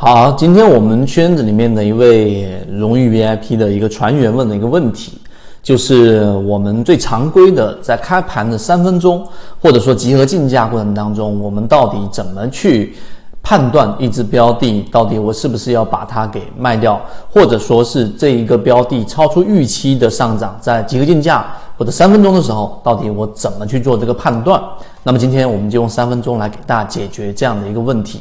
[0.00, 5.18] 好，今天我们圈子里面的一位荣誉 VIP 的一个船员问的一个问题，
[5.60, 9.26] 就是我们最常规的在开盘的三分钟，
[9.60, 12.94] 或者说集合竞价过程当中，我们到底怎么去
[13.42, 21.44] 判断一只标的到底我是不是要把它给卖掉，或者说是这一个标的超出预期的上涨，在集合竞价
[21.76, 24.62] 或者三分钟的时候，到底我怎么去做这个判断？
[25.02, 28.20] 那么今天我们就用三分钟来给大家解决这样的一个问题。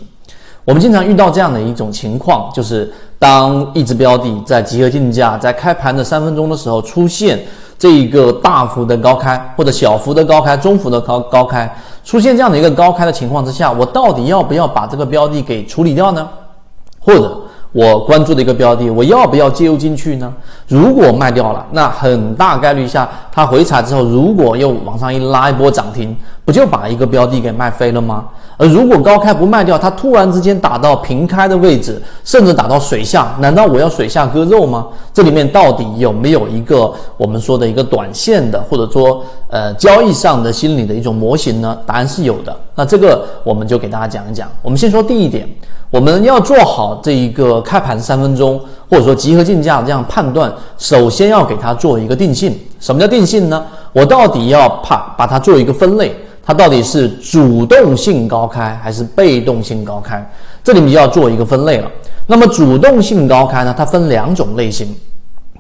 [0.68, 7.40] 我们经常遇到这样的一种情况，就是当一只标的在集合竞价在开盘的三分钟的时候出现
[7.80, 16.28] 这一个大幅的高开，或者小幅的高开、中幅的高高开，出现这样的一个高开的情况之下，我到底要不要把这个标的给处理掉呢？
[17.00, 20.34] 或者我关注的一个标的，我要不要介入进去呢？
[20.68, 28.26] 如果卖掉了，那很大概率下它回踩之后，如果又往上一拉一波涨停，不就把一个标的给卖飞了吗？
[28.60, 34.88] 而如果高开不卖掉，它突然之间打到平开的位置，甚至打到水下，难道我要水下割肉吗？
[35.14, 41.78] 这里面到底有没有一个我们说的一个短线的，或者说呃交易上的心理的一种模型呢？
[41.86, 42.56] 答案是有的。
[42.74, 44.50] 那这个我们就给大家讲一讲。
[44.64, 45.48] 我们先说第一点，
[45.90, 52.58] 我们要做好这一个开盘三分钟，或者说集合竞价这样判断，首先要给它做一个定性。
[52.80, 53.66] 什么叫定性呢？
[53.94, 56.16] 我到底要怕把它做一个分类。
[56.46, 60.26] 它到底是主动性高开还是被动性高开？
[60.64, 61.92] 这里面就要做一个分类了。
[62.26, 63.76] 那么主动性高开呢？
[63.78, 64.96] 它分两种类型。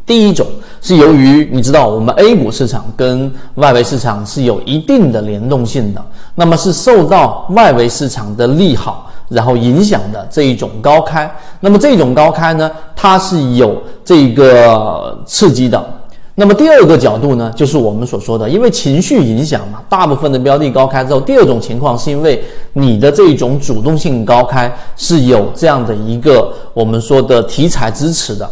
[0.05, 0.47] 第一种
[0.81, 6.01] 是由于你知道我们 A 股市场跟外围市场是有一定的联动性的，
[6.35, 11.29] 那么是受到外围市场的利好然后影响的这一种高开。
[11.59, 15.93] 那么这种高开呢，它是有这个刺激的。
[16.39, 28.47] 那么第二个角度呢，就是我们所说的，因为情绪影响嘛，大部分的标的高开之后，第二种情况是因为你的这种主动性高开是有这样的一个我们说的题材支持的。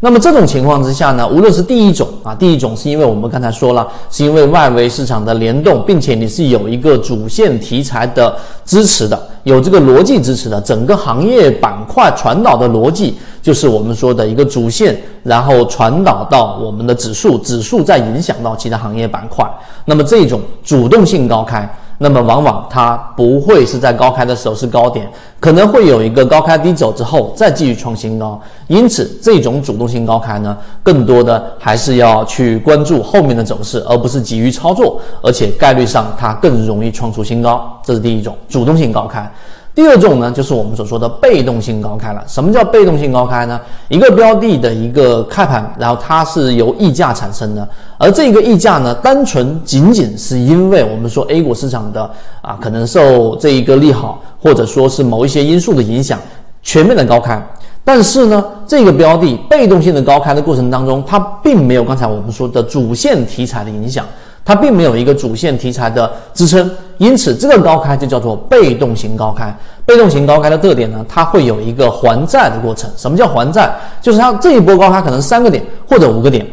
[0.00, 8.36] 那么这种情况之下呢，无论是第一种啊，第一种是因为我们刚才说了，是因为外围市场的联动，并且你是有一个主线题材的
[8.66, 13.16] 支持的，有这个逻辑支持的，整个行业板块传导的逻辑。
[13.42, 19.48] 就是我们说的一个主线，然后传导到我们的指数，指数再影响到其他行业板块。
[19.86, 21.66] 那么这种主动性高开，
[22.02, 25.06] 那么往往它不会是在高开的时候是高点，
[25.38, 28.40] 可能会有一个高开低走之后再继续创新高。
[28.68, 37.78] 因此，这种主动性高开呢，更多的还是要去关注后面的走势，而不是急于操作，而且概率上它更容易创出新高。
[37.84, 39.30] 这是第一种主动性高开。
[39.72, 42.22] 第二种呢，就是我们所说的被动性高开了。
[42.26, 43.58] 什么叫被动性高开呢？
[43.88, 47.66] 一个标的的一个开盘，然后它是由溢价产生的，
[47.96, 52.10] 而这个溢价呢，单纯仅仅是因为我们说 A 股市场的
[52.42, 56.18] 啊，可能受这一个利好，或者说是某一些因素的影响，
[56.62, 57.40] 全面的高开。
[57.84, 64.04] 但是呢，这个标的被动性的高开的过程当中，它并没有刚才我们说的主线题材的影响。
[64.42, 66.68] 它并没有一个主线题材的支撑，
[67.00, 69.52] 因此这个高开就叫做被动型高开。
[69.86, 72.90] 被动型高开的特点呢，它会有一个还债的过程。
[72.94, 73.74] 什么叫还债？
[74.02, 76.46] 就是它这一波高开可能三个点或者五个点，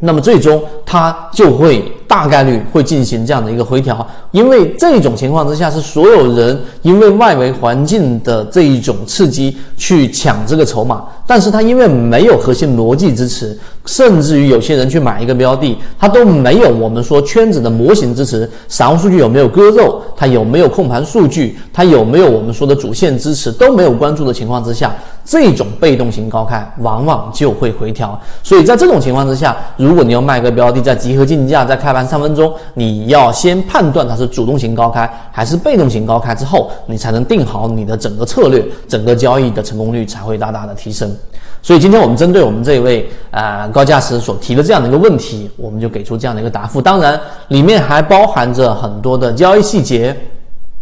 [0.00, 1.92] 那么最终它就会。
[2.08, 3.94] 大概率会进行这样的一个回调，
[4.30, 13.56] 因为这种情况之下是所有人因为外围环境的这一种刺激去抢这个筹码，但是它因为没有核心逻辑支持，
[13.88, 24.94] 甚至于有些人去买一个标的，它都没有我们说圈子的模型支持，散户数据有没有割肉，它有没有控盘数据，它有没有我们说的主线支持都没有关注的情况之下，
[25.30, 28.18] 这种被动型高开往往就会回调。
[28.42, 31.98] 所以在这种情况之下，如果你要卖个标的，在集合竞价，在开盘。
[32.08, 41.14] 三分钟，你要先判断它是主动型高开还是被动型高开之后，你才能定好你的整个策略，整个交易的成功率才会大大的提升。
[41.60, 46.80] 所以今天我们针对我们这一位啊高价值所提的这样的一个问题，我们就给出这样的一个答复。
[46.80, 50.16] 当然，里面还包含着很多的交易细节。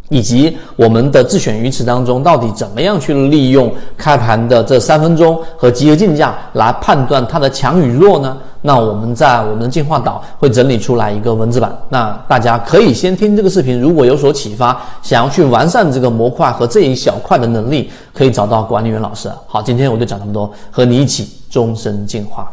[0.09, 8.37] 以及我们的自选鱼池当中，到底怎么样去利用开盘的这三分钟和集合竞价来判断它的强与弱呢？
[8.63, 19.31] 那我们在我们的进化岛会整理出来一个文字版，那大家可以先听这个视频，如果有所启发，想要去完善这个模块和这一小块的能力，可以找到管理员老师。
[19.47, 22.51] 好，今天我就讲这么多，和你一起终身进化。